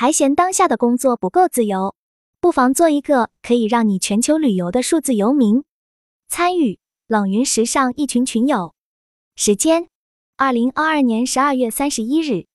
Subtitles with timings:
[0.00, 1.94] 还嫌当下的工作不够自由，
[2.40, 5.62] 不妨做一个可以让你全球旅游的数字游民。
[6.26, 8.72] 参与冷云时尚一群群友，
[9.36, 9.88] 时间：
[10.38, 12.46] 二零二二年十二月三十一日。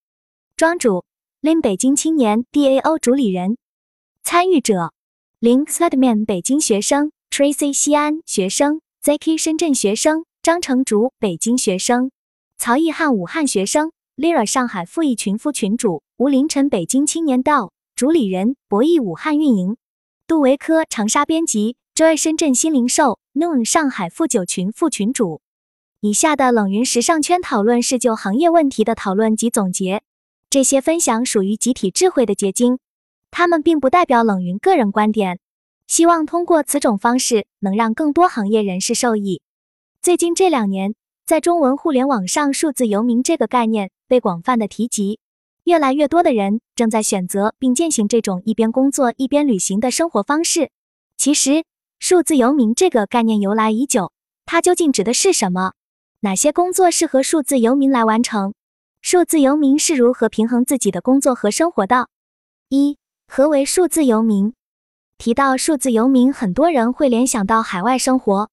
[0.58, 1.06] 庄主：
[1.40, 3.60] 林北京青年 DAO 主理人。
[4.24, 4.92] 参与者：
[5.38, 12.10] 林 Sledman 北京学生，Tracy 西安学生，Zaki 深圳学生，张成竹北京学生，
[12.58, 19.76] 曹毅汉武汉学生，Lira 上海富艺群夫群主，吴林晨北京青年道主理人，博弈武汉运营，
[20.26, 23.20] 杜维科长沙编辑，Joy 深圳新零售。
[23.34, 25.42] Noon 上海富九群副群主，
[26.00, 30.04] 以下的冷云时尚圈讨论是就行业问题的讨论及总结，
[30.50, 32.80] 这些分享属于集体智慧的结晶，
[33.30, 35.40] 他们并不代表冷云个人观点。
[35.86, 39.42] 希望通过此种方式能让更多行业人士受益。
[40.02, 40.96] 最近这两年，
[41.26, 45.20] 在中文互联网上，数字游民这个概念被广泛的提及，
[45.66, 50.72] 越来越多的人正在选择并践行这种一边工作一边旅行的生活方式。
[51.18, 51.66] 其实。
[51.98, 54.12] 数字游民这个概念由来已久，
[54.46, 55.72] 它究竟指的是什么？
[56.20, 58.54] 哪些工作适合数字游民来完成？
[59.02, 62.10] 数字游民是如何平衡自己的工作和生活的？
[62.70, 64.54] 一、何为数字游民？
[65.18, 68.50] 提到数字游民，很多人会联想到海外生活，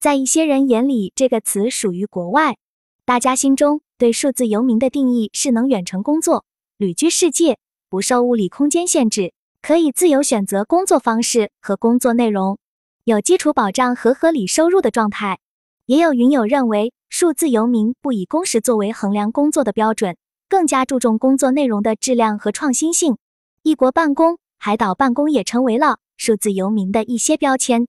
[0.00, 2.56] 在一些人眼里，这个词属于国外。
[3.04, 6.44] 大家心中对数字游民的定义是能远程工作、
[6.78, 9.32] 旅居世界，不受物理空间限制，
[9.62, 12.58] 可以自由选择工作方式和工作内容。
[13.04, 15.38] 有基础保障和合理收入的状态，
[15.86, 20.18] 也有云友认为，数字游民不以工时作为衡量工作的标准，
[20.50, 23.16] 更加注重工作内容的质量和创新性。
[23.62, 27.86] 异国办公、海岛办公也成为了数字游民的一些标签。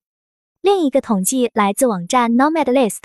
[0.61, 3.01] 另一个统计来自网站 Nomad List，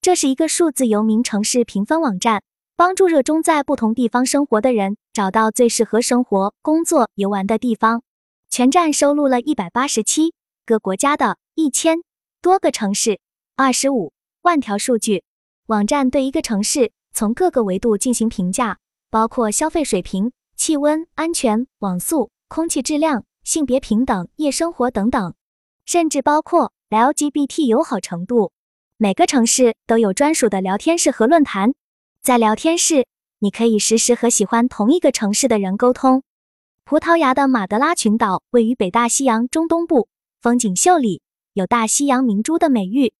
[0.00, 2.44] 这是一个数字游民城市评分网站，
[2.78, 8.02] 帮助热衷在不同地方生活的人找到最适合生活、工作、游玩的地方。
[8.50, 10.34] 全站收录了一百八十七
[10.66, 11.38] 个国家的。
[11.54, 12.00] 一千
[12.42, 13.18] 多个城市，
[13.56, 15.24] 二十五万条数据。
[15.68, 18.76] 网站对一个城市从各个维度进行评价，
[19.10, 25.32] 包括消费水平、气温、安全、网速、空气质量、性别平等、夜生活等等，
[25.86, 28.52] 甚至包括 LGBT 友好程度。
[28.98, 31.72] 每个城市都有专属的聊天室和论坛，
[32.26, 33.06] 在聊天室，
[33.38, 36.24] 你可以实时和喜欢同一个城市的人沟通。
[36.84, 40.08] 葡萄牙的马德拉群岛位于北大西洋中东部，
[40.42, 41.22] 风景秀丽。
[41.52, 43.12] 有大西洋明珠的美誉，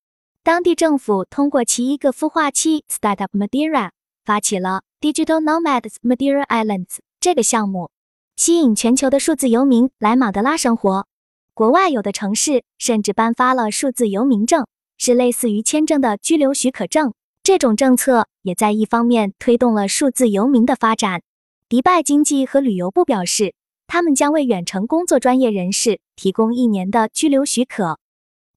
[0.43, 3.91] 当地政府通过其一个孵化器 Startup Madeira
[4.25, 7.89] 发起了 Digital Nomads Madeira Islands 这个项目，
[8.35, 11.07] 吸引全球的数字游民来马德拉生活。
[11.53, 17.13] 国外有的城市甚至颁发了数字游民证，是类似于签证的居留许可证。
[17.47, 21.21] 这种政策也在一方面推动了数字游民的发展。
[21.69, 23.55] 迪拜经济和旅游部表示，
[23.87, 27.99] 他们将为远程工作专业人士提供一年的居留许可。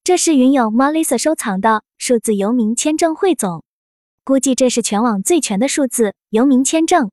[0.03, 3.63] 这是云友 Melissa 收藏的数字游民签证汇总，
[4.25, 7.13] 估计这是全网最全的数字游民签证。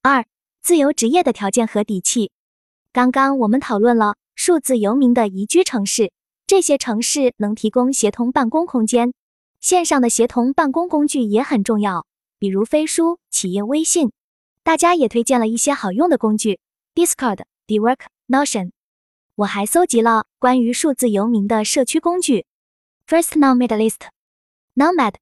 [0.00, 0.24] 二、
[0.62, 2.30] 自由职业的条件和底气。
[2.94, 6.12] 刚刚我们讨论了数字游民的宜居城市，
[6.46, 9.12] 这些城市能提供协同办公空间，
[9.60, 12.06] 线上的协同办公工具也很重要，
[12.38, 14.10] 比如飞书、企业微信。
[14.62, 16.60] 大家也推荐了一些好用的工具
[16.94, 18.70] ：Discord、Dwork、Notion。
[19.34, 22.46] 我还搜集了关于数字游民的社区工具。
[23.06, 25.14] First Nomad List，Nomad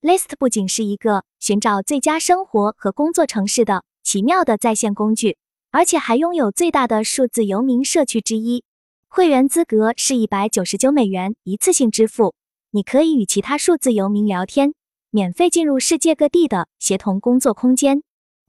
[0.00, 5.36] List 不仅是一个寻找最佳生活和工作城市的奇妙的在线工具，
[5.70, 8.64] 而且还拥有最大的数字游民社区之一。
[9.08, 12.34] 会员资格是一百九十九美元一次性支付，
[12.74, 14.74] 你可以与其他数字游民聊天，
[15.10, 18.02] 免费进入世界各地的协同工作空间，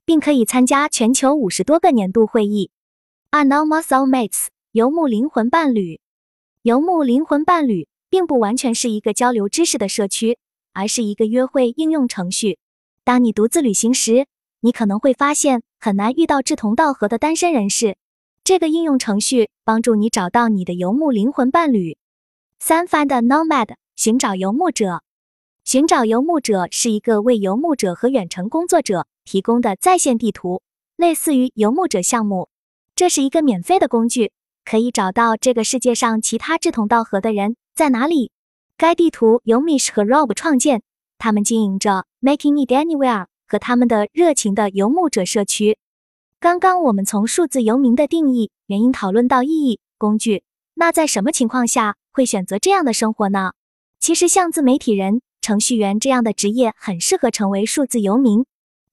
[0.04, 2.70] 并可以参加全球五十多个年度会议。
[3.30, 4.46] Anonymous Soulmates。
[4.72, 6.00] 游牧灵魂伴侣，
[6.62, 10.36] 游牧灵魂伴侣并不完全是一个交流知识的社区，
[10.72, 12.58] 而是一个约会应用程序。
[13.04, 14.26] 当你独自旅行时，
[14.58, 17.96] 你可能会发现很难遇到志同道合的单身人士。
[18.42, 21.96] 这个应用程序帮助你找到你的游牧灵魂伴侣。
[22.58, 25.02] 三 Find Nomad，寻找游牧者。
[25.64, 30.62] 寻找游牧者是一个为游牧者和远程工作者提供的在线地图，
[30.96, 32.48] 类似于游牧者项目。
[32.94, 34.32] 这是一个免费的工具。
[34.64, 38.32] 可以找到这个世界上其他志同道合的人在哪里。
[38.78, 40.82] 该地图由 Mish 和 Rob 创建，
[41.18, 45.76] 他们经营着 Making It Anywhere 和他们的热情的游牧者社区。
[46.40, 50.44] 刚刚我们从数字游民的定义、原因讨论到意义、工具。
[50.72, 53.52] 那在什么情况下会选择这样的生活呢？
[54.04, 58.44] 其实像自媒体人、程序员这样的职业很适合成为数字游民。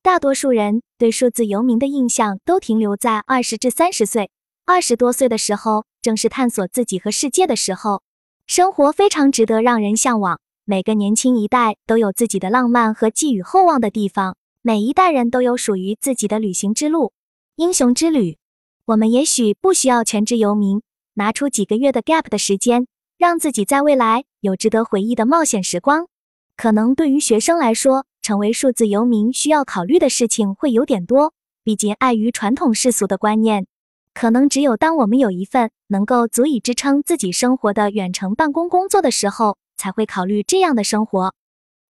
[0.02, 4.30] 大多数人对数字游民的印象都停留在二十至三十岁。
[4.64, 8.02] 二十多岁的时候，正是探索自己和世界的时候，
[8.46, 10.40] 生活非常值得让人向往。
[10.64, 17.12] 每个年轻一代都有自己的浪漫和寄予厚望的地方，每一代人都有属于自己的旅行之路、
[17.56, 18.38] 英雄之旅。
[18.86, 20.80] 我们也许不需要全职游民，
[21.12, 22.86] 拿出几个月的 gap 的时间，
[23.18, 26.08] 让自己在未来有值得回忆的冒险时光。
[26.56, 33.66] 可能对于学生来说，成为数字游民需要考虑的事情会有点多，毕竟碍于传统世俗的观念。
[34.12, 41.34] 可能只有当我们有一份能够足以支撑自己生活的远程办公工作的时候，才会考虑这样的生活。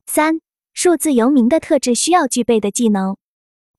[0.06, 0.40] 三、
[0.74, 3.16] 数字游民的特质需要具备的技能。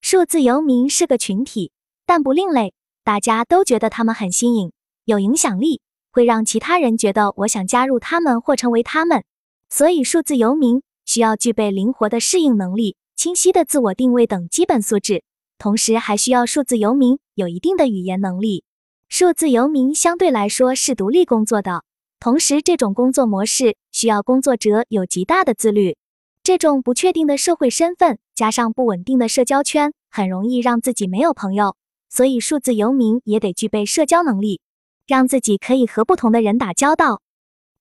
[0.02, 1.72] 数字游民是个群体，
[2.06, 2.74] 但不另类，
[3.04, 4.72] 大家都觉得他们很新颖、
[5.06, 5.80] 有影响力，
[6.14, 9.24] 会让其他人觉得我想加入他们或成为他们。
[9.70, 15.24] 所以，数字游民需要具备灵活的适应能力、清晰的自我定位等基本素质。
[15.58, 18.64] 同时还需要数字游民有一定的语言能力。
[19.10, 21.84] 数字游民相对来说是独立工作的，
[22.20, 25.98] 同时这种工作模式需要工作者有极大的自律。
[26.44, 31.76] 这种不确定的社会身份加上不稳定的社交圈，很容易让自己没有朋友。
[32.10, 34.62] 所以数字游民也得具备社交能力，
[35.08, 37.22] 让自己可以和不同的人打交道。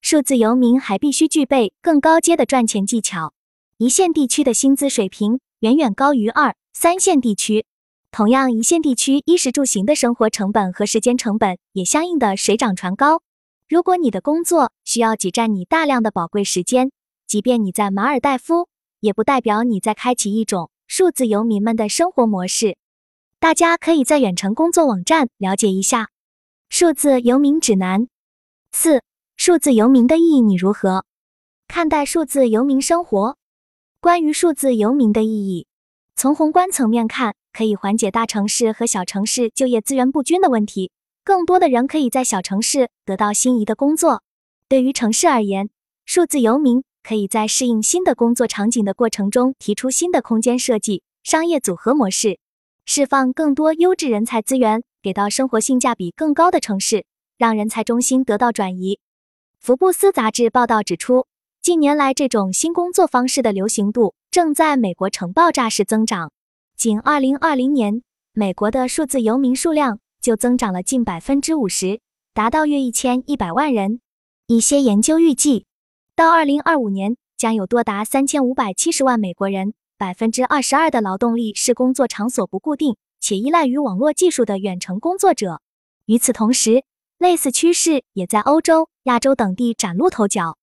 [0.01, 3.33] 数字游民还必须具备更高阶的赚钱技巧。
[3.77, 7.65] 一线地区的薪资水平远远高于二三线地区。
[8.11, 13.21] 同样，一线地区衣食住行的生活成本和时间成本也相应的水涨船高。
[13.67, 16.91] 如果你的工作需要挤占你大量的宝贵时间，
[17.25, 18.67] 即便你在马尔代夫，
[18.99, 22.77] 也不代表你在开启一种数字游民们的生活模式。
[23.39, 26.09] 大家可以在远程工作网站了解一下
[26.75, 28.07] 数字游民指南。
[28.71, 29.03] 四、
[29.37, 31.05] 数字游民的意义你如何
[31.67, 33.35] 看待数字游民生活？
[34.01, 35.67] 关于数字游民的意义，
[36.15, 37.35] 从宏观层面看。
[37.53, 40.89] 可以缓解大城市和小城市就业资源不均的问题，
[41.23, 44.23] 更多的人可以在小城市得到心仪的工作。
[44.67, 45.69] 对于城市而言，
[46.07, 52.39] 数字游民可以在适应新的工作场景的过程中提出新的空间设计、商业组合模式，
[52.87, 57.03] 释放更多优质人才资源给到生活性价比更高的城市，
[57.37, 58.99] 让人才中心得到转移。
[59.59, 61.27] 福布斯杂志报道指出，
[61.61, 66.31] 近年来这种新工作方式的流行度正在美国呈爆炸式增长。
[66.77, 68.01] 仅2020年，
[68.31, 71.99] 美国的数字游民数量就增长了近百分之五十，
[72.33, 73.99] 达到约一千一百万人。
[74.47, 75.65] 一些研究预计，
[76.15, 85.61] 到2025年，将有多达三千五百七十万美国人，百分之二十二的劳动力是工作场所不固定且依赖于网络技术的远程工作者。
[86.07, 86.83] 与此同时，
[87.17, 90.57] 类似趋势也在欧洲、亚洲等地崭露头角。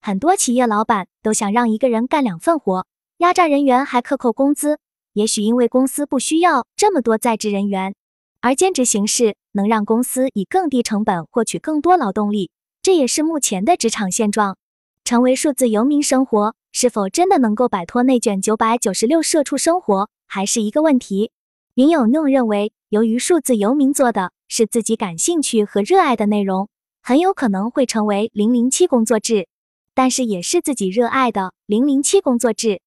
[0.00, 2.86] 很多企业老板都想让一个人干两份活，
[3.16, 4.78] 压榨人员还克扣工资。
[5.14, 7.96] 也许因为公司不需要这么多在职人员，
[8.40, 12.52] 而兼职形式能让公司以更低成本获取更多劳动力，
[12.82, 14.56] 这也是目前的职场现状。
[15.02, 21.32] 成为数字游民生活是否真的能够摆脱内卷九百九十六社畜生活，还是一个问题。
[21.76, 26.70] 云友 no 认为，由于数字游民做的是自己感兴趣和热爱的内容，
[27.02, 29.46] 很有可能会成为零零七工作制，
[29.92, 32.80] 但是也是自己热爱的零零七工作制。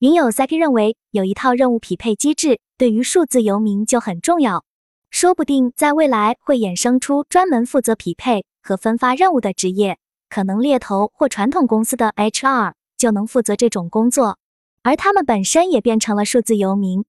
[0.00, 4.64] 云友 Saki 认为，有一套任务匹配机制对于数字游民就很重要，
[5.12, 9.96] 说不定在未来会衍生出专门负责匹配和分发任务的职业，
[10.28, 14.40] 可能猎头或传统公司的 HR 就能负责这种工作，
[14.82, 17.04] 而他们本身也变成了数字游民。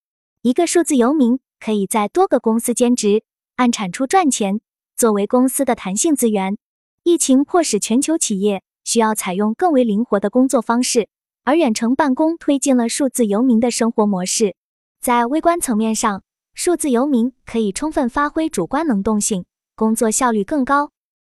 [0.45, 3.23] 一个数字游民可以在多个公司兼职，
[3.55, 4.61] 按产出赚钱，
[4.95, 6.59] 作为公司的弹性资源。
[7.01, 11.09] 疫情迫使全球企业需要采用更为灵活的工作方式。
[11.45, 14.55] 而远程办公推进了数字游民的生活模式。
[15.01, 16.21] 在微观层面上，
[16.53, 20.91] 数字游民可以充分发挥主观能动性，工作效率更高，